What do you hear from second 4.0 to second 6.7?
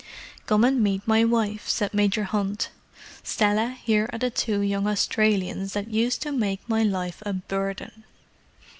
are the two young Australians that used to make